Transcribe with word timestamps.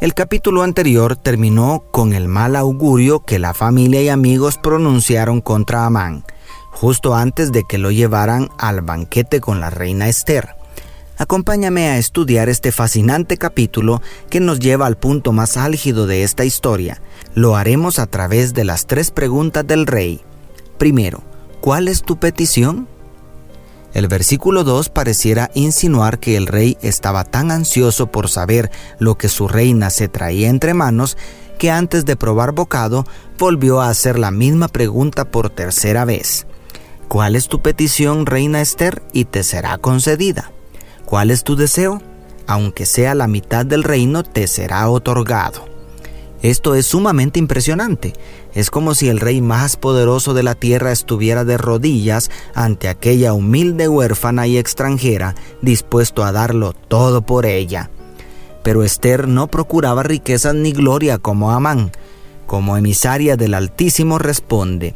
el 0.00 0.14
capítulo 0.14 0.62
anterior 0.62 1.16
terminó 1.16 1.84
con 1.90 2.14
el 2.14 2.26
mal 2.26 2.56
augurio 2.56 3.20
que 3.20 3.38
la 3.38 3.52
familia 3.52 4.00
y 4.00 4.08
amigos 4.08 4.56
pronunciaron 4.56 5.42
contra 5.42 5.84
Amán, 5.84 6.24
justo 6.70 7.14
antes 7.14 7.52
de 7.52 7.64
que 7.68 7.76
lo 7.76 7.90
llevaran 7.90 8.48
al 8.56 8.80
banquete 8.80 9.40
con 9.40 9.60
la 9.60 9.68
reina 9.68 10.08
Esther. 10.08 10.56
Acompáñame 11.18 11.88
a 11.88 11.98
estudiar 11.98 12.48
este 12.48 12.72
fascinante 12.72 13.36
capítulo 13.36 14.00
que 14.30 14.40
nos 14.40 14.58
lleva 14.58 14.86
al 14.86 14.96
punto 14.96 15.32
más 15.32 15.58
álgido 15.58 16.06
de 16.06 16.22
esta 16.22 16.46
historia. 16.46 17.02
Lo 17.34 17.56
haremos 17.56 17.98
a 17.98 18.06
través 18.06 18.54
de 18.54 18.64
las 18.64 18.86
tres 18.86 19.10
preguntas 19.10 19.66
del 19.66 19.86
rey. 19.86 20.22
Primero, 20.78 21.22
¿cuál 21.60 21.88
es 21.88 22.02
tu 22.02 22.16
petición? 22.16 22.88
El 23.92 24.06
versículo 24.06 24.62
2 24.62 24.88
pareciera 24.88 25.50
insinuar 25.54 26.20
que 26.20 26.36
el 26.36 26.46
rey 26.46 26.78
estaba 26.80 27.24
tan 27.24 27.50
ansioso 27.50 28.06
por 28.06 28.28
saber 28.28 28.70
lo 28.98 29.18
que 29.18 29.28
su 29.28 29.48
reina 29.48 29.90
se 29.90 30.08
traía 30.08 30.48
entre 30.48 30.74
manos 30.74 31.16
que 31.58 31.70
antes 31.70 32.04
de 32.04 32.16
probar 32.16 32.52
bocado 32.52 33.04
volvió 33.38 33.80
a 33.80 33.90
hacer 33.90 34.18
la 34.18 34.30
misma 34.30 34.68
pregunta 34.68 35.26
por 35.26 35.50
tercera 35.50 36.04
vez. 36.04 36.46
¿Cuál 37.08 37.36
es 37.36 37.48
tu 37.48 37.60
petición, 37.60 38.24
reina 38.24 38.60
Esther? 38.60 39.02
y 39.12 39.24
te 39.24 39.42
será 39.42 39.76
concedida. 39.78 40.52
¿Cuál 41.04 41.30
es 41.30 41.42
tu 41.42 41.56
deseo? 41.56 42.00
Aunque 42.46 42.86
sea 42.86 43.14
la 43.14 43.26
mitad 43.26 43.66
del 43.66 43.82
reino, 43.82 44.22
te 44.22 44.46
será 44.46 44.88
otorgado. 44.88 45.69
Esto 46.42 46.74
es 46.74 46.86
sumamente 46.86 47.38
impresionante. 47.38 48.14
Es 48.54 48.70
como 48.70 48.94
si 48.94 49.08
el 49.08 49.20
rey 49.20 49.42
más 49.42 49.76
poderoso 49.76 50.32
de 50.32 50.42
la 50.42 50.54
tierra 50.54 50.90
estuviera 50.90 51.44
de 51.44 51.58
rodillas 51.58 52.30
ante 52.54 52.88
aquella 52.88 53.34
humilde 53.34 53.88
huérfana 53.88 54.46
y 54.46 54.56
extranjera, 54.56 55.34
dispuesto 55.60 56.24
a 56.24 56.32
darlo 56.32 56.72
todo 56.72 57.22
por 57.22 57.44
ella. 57.44 57.90
Pero 58.62 58.84
Esther 58.84 59.28
no 59.28 59.48
procuraba 59.48 60.02
riquezas 60.02 60.54
ni 60.54 60.72
gloria 60.72 61.18
como 61.18 61.50
Amán. 61.50 61.92
Como 62.46 62.76
emisaria 62.76 63.36
del 63.36 63.54
Altísimo 63.54 64.18
responde, 64.18 64.94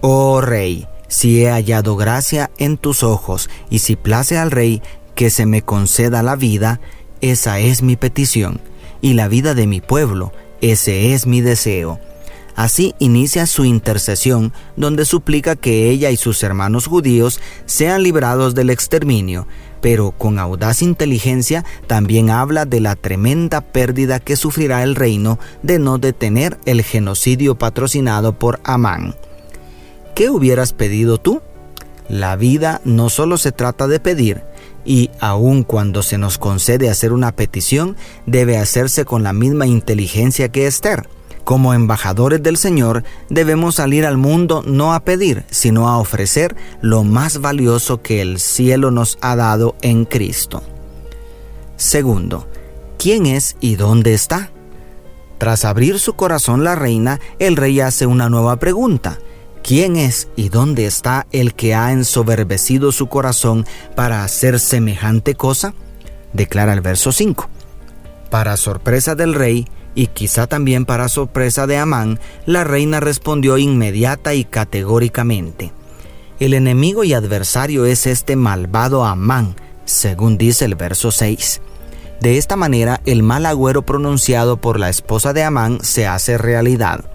Oh 0.00 0.40
rey, 0.40 0.86
si 1.08 1.42
he 1.42 1.50
hallado 1.50 1.96
gracia 1.96 2.50
en 2.58 2.76
tus 2.76 3.02
ojos, 3.02 3.48
y 3.70 3.78
si 3.78 3.96
place 3.96 4.36
al 4.36 4.50
rey 4.50 4.82
que 5.14 5.30
se 5.30 5.46
me 5.46 5.62
conceda 5.62 6.22
la 6.22 6.36
vida, 6.36 6.80
esa 7.20 7.58
es 7.58 7.82
mi 7.82 7.96
petición, 7.96 8.60
y 9.00 9.14
la 9.14 9.28
vida 9.28 9.54
de 9.54 9.66
mi 9.66 9.80
pueblo, 9.80 10.32
ese 10.72 11.12
es 11.12 11.26
mi 11.26 11.42
deseo. 11.42 12.00
Así 12.56 12.94
inicia 12.98 13.46
su 13.46 13.66
intercesión, 13.66 14.52
donde 14.76 15.04
suplica 15.04 15.56
que 15.56 15.90
ella 15.90 16.10
y 16.10 16.16
sus 16.16 16.42
hermanos 16.42 16.86
judíos 16.86 17.40
sean 17.66 18.02
librados 18.02 18.54
del 18.54 18.70
exterminio, 18.70 19.46
pero 19.82 20.12
con 20.12 20.38
audaz 20.38 20.80
inteligencia 20.80 21.66
también 21.86 22.30
habla 22.30 22.64
de 22.64 22.80
la 22.80 22.96
tremenda 22.96 23.60
pérdida 23.60 24.20
que 24.20 24.36
sufrirá 24.36 24.82
el 24.82 24.94
reino 24.94 25.38
de 25.62 25.78
no 25.78 25.98
detener 25.98 26.58
el 26.64 26.82
genocidio 26.82 27.56
patrocinado 27.56 28.38
por 28.38 28.60
Amán. 28.64 29.16
¿Qué 30.14 30.30
hubieras 30.30 30.72
pedido 30.72 31.18
tú? 31.18 31.42
La 32.08 32.36
vida 32.36 32.80
no 32.84 33.10
solo 33.10 33.36
se 33.36 33.52
trata 33.52 33.86
de 33.86 34.00
pedir, 34.00 34.42
y 34.84 35.10
aun 35.20 35.62
cuando 35.62 36.02
se 36.02 36.18
nos 36.18 36.38
concede 36.38 36.90
hacer 36.90 37.12
una 37.12 37.32
petición, 37.32 37.96
debe 38.26 38.58
hacerse 38.58 39.04
con 39.04 39.22
la 39.22 39.32
misma 39.32 39.66
inteligencia 39.66 40.50
que 40.50 40.66
Esther. 40.66 41.08
Como 41.44 41.74
embajadores 41.74 42.42
del 42.42 42.56
Señor, 42.56 43.04
debemos 43.28 43.74
salir 43.74 44.06
al 44.06 44.16
mundo 44.16 44.62
no 44.66 44.94
a 44.94 45.00
pedir, 45.00 45.44
sino 45.50 45.88
a 45.88 45.98
ofrecer 45.98 46.56
lo 46.80 47.04
más 47.04 47.38
valioso 47.38 48.00
que 48.00 48.22
el 48.22 48.38
cielo 48.38 48.90
nos 48.90 49.18
ha 49.20 49.36
dado 49.36 49.76
en 49.82 50.06
Cristo. 50.06 50.62
Segundo, 51.76 52.48
¿quién 52.98 53.26
es 53.26 53.56
y 53.60 53.76
dónde 53.76 54.14
está? 54.14 54.50
Tras 55.36 55.66
abrir 55.66 55.98
su 55.98 56.14
corazón 56.14 56.64
la 56.64 56.76
reina, 56.76 57.20
el 57.38 57.56
rey 57.56 57.80
hace 57.80 58.06
una 58.06 58.30
nueva 58.30 58.56
pregunta. 58.56 59.18
¿Quién 59.64 59.96
es 59.96 60.28
y 60.36 60.50
dónde 60.50 60.84
está 60.84 61.26
el 61.32 61.54
que 61.54 61.74
ha 61.74 61.90
ensoberbecido 61.90 62.92
su 62.92 63.06
corazón 63.06 63.64
para 63.96 64.22
hacer 64.22 64.60
semejante 64.60 65.36
cosa? 65.36 65.72
Declara 66.34 66.74
el 66.74 66.82
verso 66.82 67.12
5. 67.12 67.48
Para 68.28 68.58
sorpresa 68.58 69.14
del 69.14 69.32
rey, 69.32 69.66
y 69.94 70.08
quizá 70.08 70.46
también 70.46 70.84
para 70.84 71.08
sorpresa 71.08 71.66
de 71.66 71.78
Amán, 71.78 72.20
la 72.44 72.62
reina 72.62 73.00
respondió 73.00 73.56
inmediata 73.56 74.34
y 74.34 74.44
categóricamente. 74.44 75.72
El 76.40 76.52
enemigo 76.52 77.02
y 77.02 77.14
adversario 77.14 77.86
es 77.86 78.06
este 78.06 78.36
malvado 78.36 79.06
Amán, 79.06 79.56
según 79.86 80.36
dice 80.36 80.66
el 80.66 80.74
verso 80.74 81.10
6. 81.10 81.62
De 82.20 82.36
esta 82.36 82.56
manera, 82.56 83.00
el 83.06 83.22
mal 83.22 83.46
agüero 83.46 83.80
pronunciado 83.80 84.58
por 84.58 84.78
la 84.78 84.90
esposa 84.90 85.32
de 85.32 85.42
Amán 85.42 85.78
se 85.80 86.06
hace 86.06 86.36
realidad 86.36 87.06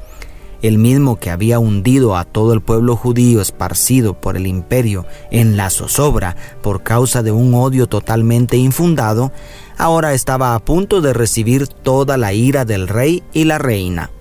el 0.61 0.77
mismo 0.77 1.19
que 1.19 1.29
había 1.29 1.59
hundido 1.59 2.15
a 2.15 2.25
todo 2.25 2.53
el 2.53 2.61
pueblo 2.61 2.95
judío 2.95 3.41
esparcido 3.41 4.19
por 4.19 4.37
el 4.37 4.47
imperio 4.47 5.05
en 5.31 5.57
la 5.57 5.69
zozobra 5.69 6.35
por 6.61 6.83
causa 6.83 7.23
de 7.23 7.31
un 7.31 7.53
odio 7.53 7.87
totalmente 7.87 8.57
infundado, 8.57 9.31
ahora 9.77 10.13
estaba 10.13 10.55
a 10.55 10.59
punto 10.59 11.01
de 11.01 11.13
recibir 11.13 11.67
toda 11.67 12.17
la 12.17 12.33
ira 12.33 12.65
del 12.65 12.87
rey 12.87 13.23
y 13.33 13.45
la 13.45 13.57
reina. 13.57 14.11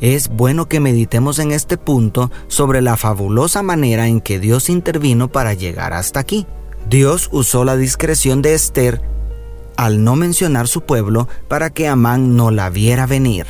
Es 0.00 0.28
bueno 0.28 0.68
que 0.68 0.80
meditemos 0.80 1.38
en 1.38 1.52
este 1.52 1.78
punto 1.78 2.30
sobre 2.48 2.82
la 2.82 2.96
fabulosa 2.96 3.62
manera 3.62 4.08
en 4.08 4.20
que 4.20 4.38
Dios 4.38 4.68
intervino 4.68 5.28
para 5.28 5.54
llegar 5.54 5.94
hasta 5.94 6.20
aquí. 6.20 6.46
Dios 6.90 7.30
usó 7.32 7.64
la 7.64 7.76
discreción 7.76 8.42
de 8.42 8.54
Esther 8.54 9.00
al 9.76 10.04
no 10.04 10.16
mencionar 10.16 10.68
su 10.68 10.82
pueblo 10.82 11.28
para 11.48 11.70
que 11.70 11.88
Amán 11.88 12.36
no 12.36 12.50
la 12.50 12.70
viera 12.70 13.06
venir. 13.06 13.46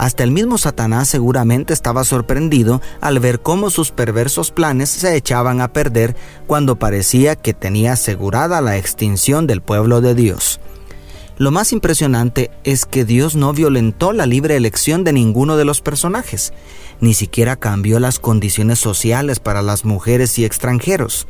Hasta 0.00 0.24
el 0.24 0.30
mismo 0.30 0.56
Satanás 0.56 1.08
seguramente 1.08 1.74
estaba 1.74 2.04
sorprendido 2.04 2.80
al 3.02 3.20
ver 3.20 3.40
cómo 3.40 3.68
sus 3.68 3.90
perversos 3.90 4.50
planes 4.50 4.88
se 4.88 5.14
echaban 5.14 5.60
a 5.60 5.74
perder 5.74 6.16
cuando 6.46 6.78
parecía 6.78 7.36
que 7.36 7.52
tenía 7.52 7.92
asegurada 7.92 8.62
la 8.62 8.78
extinción 8.78 9.46
del 9.46 9.60
pueblo 9.60 10.00
de 10.00 10.14
Dios. 10.14 10.58
Lo 11.36 11.50
más 11.50 11.74
impresionante 11.74 12.50
es 12.64 12.86
que 12.86 13.04
Dios 13.04 13.36
no 13.36 13.52
violentó 13.52 14.14
la 14.14 14.24
libre 14.24 14.56
elección 14.56 15.04
de 15.04 15.12
ninguno 15.12 15.58
de 15.58 15.66
los 15.66 15.82
personajes, 15.82 16.54
ni 17.00 17.12
siquiera 17.12 17.56
cambió 17.56 18.00
las 18.00 18.18
condiciones 18.18 18.78
sociales 18.78 19.38
para 19.38 19.60
las 19.60 19.84
mujeres 19.84 20.38
y 20.38 20.46
extranjeros. 20.46 21.26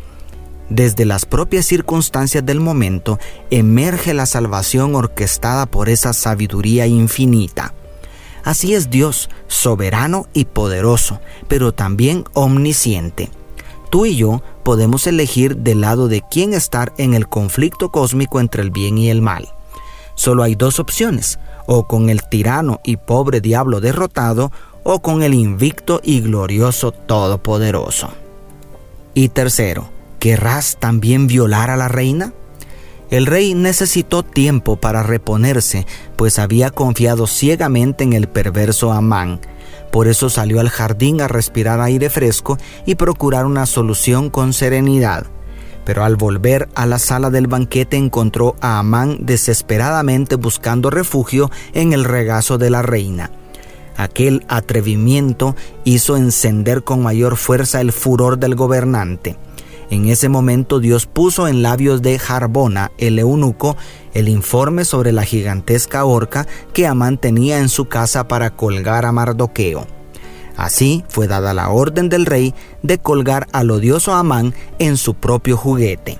Desde 0.69 1.06
las 1.06 1.26
propias 1.26 1.66
circunstancias 1.66 2.47
del 2.47 2.60
momento 2.60 3.19
emerge 3.50 4.14
la 4.14 4.26
salvación 4.26 4.94
orquestada 4.94 5.66
por 5.66 5.88
esa 5.88 6.12
sabiduría 6.12 6.87
infinita. 6.87 7.75
Así 8.44 8.74
es 8.74 8.90
Dios, 8.90 9.28
soberano 9.48 10.26
y 10.32 10.46
poderoso, 10.46 11.20
pero 11.48 11.72
también 11.72 12.24
omnisciente. 12.34 13.30
Tú 13.90 14.06
y 14.06 14.16
yo 14.16 14.42
podemos 14.62 15.06
elegir 15.06 15.56
del 15.56 15.80
lado 15.80 16.08
de 16.08 16.22
quién 16.30 16.54
estar 16.54 16.92
en 16.96 17.14
el 17.14 17.28
conflicto 17.28 17.90
cósmico 17.90 18.40
entre 18.40 18.62
el 18.62 18.70
bien 18.70 18.98
y 18.98 19.10
el 19.10 19.20
mal. 19.20 19.48
Solo 20.14 20.42
hay 20.42 20.54
dos 20.54 20.78
opciones, 20.78 21.38
o 21.66 21.86
con 21.86 22.08
el 22.08 22.22
tirano 22.28 22.80
y 22.84 22.96
pobre 22.96 23.40
diablo 23.40 23.80
derrotado, 23.80 24.52
o 24.84 25.00
con 25.00 25.22
el 25.22 25.34
invicto 25.34 26.00
y 26.04 26.20
glorioso 26.20 26.93
Todopoderoso. 26.93 28.10
Y 29.14 29.28
tercero, 29.31 29.90
¿querrás 30.19 30.76
también 30.78 31.26
violar 31.26 31.70
a 31.70 31.76
la 31.76 31.88
reina? 31.88 32.32
El 33.10 33.26
rey 33.26 33.54
necesitó 33.54 34.22
tiempo 34.22 34.76
para 34.76 35.02
reponerse, 35.02 35.84
pues 36.14 36.38
había 36.38 36.70
confiado 36.70 37.26
ciegamente 37.26 38.04
en 38.04 38.12
el 38.12 38.28
perverso 38.28 38.92
Amán. 38.92 39.40
Por 39.90 40.06
eso 40.06 40.30
salió 40.30 40.60
al 40.60 40.68
jardín 40.68 41.20
a 41.20 41.26
respirar 41.26 41.80
aire 41.80 42.08
fresco 42.08 42.56
y 42.86 42.94
procurar 42.94 43.46
una 43.46 43.66
solución 43.66 44.30
con 44.30 44.52
serenidad. 44.52 45.26
Pero 45.84 46.04
al 46.04 46.14
volver 46.14 46.68
a 46.76 46.86
la 46.86 47.00
sala 47.00 47.30
del 47.30 47.48
banquete 47.48 47.96
encontró 47.96 48.54
a 48.60 48.78
Amán 48.78 49.18
desesperadamente 49.20 50.36
buscando 50.36 50.90
refugio 50.90 51.50
en 51.72 51.92
el 51.92 52.04
regazo 52.04 52.58
de 52.58 52.70
la 52.70 52.82
reina. 52.82 53.32
Aquel 53.96 54.44
atrevimiento 54.48 55.56
hizo 55.82 56.16
encender 56.16 56.84
con 56.84 57.02
mayor 57.02 57.36
fuerza 57.36 57.80
el 57.80 57.90
furor 57.90 58.38
del 58.38 58.54
gobernante. 58.54 59.36
En 59.90 60.08
ese 60.08 60.28
momento 60.28 60.78
Dios 60.78 61.06
puso 61.06 61.48
en 61.48 61.62
labios 61.62 62.00
de 62.00 62.19
Jarbona, 62.19 62.92
el 62.96 63.19
eunuco, 63.19 63.76
el 64.14 64.28
informe 64.28 64.84
sobre 64.84 65.10
la 65.10 65.25
gigantesca 65.25 66.04
horca 66.04 66.46
que 66.72 66.87
Amán 66.87 67.19
tenía 67.19 67.58
en 67.58 67.69
su 67.69 67.87
casa 67.87 68.28
para 68.28 68.50
colgar 68.50 69.04
a 69.04 69.10
Mardoqueo. 69.10 69.87
Así 70.56 71.04
fue 71.08 71.26
dada 71.26 71.54
la 71.54 71.70
orden 71.70 72.08
del 72.08 72.26
rey 72.26 72.54
de 72.82 72.98
colgar 72.98 73.48
al 73.52 73.70
odioso 73.70 74.14
Amán 74.14 74.54
en 74.78 74.96
su 74.96 75.14
propio 75.14 75.56
juguete. 75.56 76.19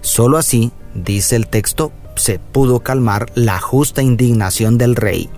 Solo 0.00 0.36
así, 0.36 0.72
dice 0.94 1.36
el 1.36 1.46
texto, 1.46 1.92
se 2.16 2.40
pudo 2.40 2.80
calmar 2.80 3.30
la 3.34 3.60
justa 3.60 4.02
indignación 4.02 4.78
del 4.78 4.96
rey. 4.96 5.30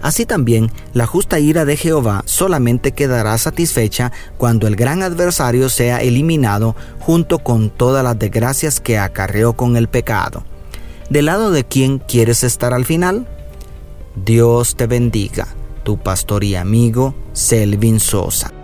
Así 0.00 0.26
también, 0.26 0.70
la 0.92 1.06
justa 1.06 1.40
ira 1.40 1.64
de 1.64 1.76
Jehová 1.76 2.22
solamente 2.24 2.92
quedará 2.92 3.36
satisfecha 3.38 4.12
cuando 4.36 4.66
el 4.66 4.76
gran 4.76 5.02
adversario 5.02 5.68
sea 5.68 6.02
eliminado 6.02 6.76
junto 7.00 7.40
con 7.40 7.70
todas 7.70 8.04
las 8.04 8.18
desgracias 8.18 8.80
que 8.80 8.98
acarreó 8.98 9.54
con 9.54 9.76
el 9.76 9.88
pecado. 9.88 10.44
¿Del 11.10 11.26
lado 11.26 11.50
de 11.50 11.64
quién 11.64 11.98
quieres 11.98 12.44
estar 12.44 12.74
al 12.74 12.84
final? 12.84 13.26
Dios 14.14 14.76
te 14.76 14.86
bendiga, 14.86 15.48
tu 15.82 15.98
pastor 15.98 16.44
y 16.44 16.54
amigo 16.54 17.14
Selvin 17.32 17.98
Sosa. 17.98 18.57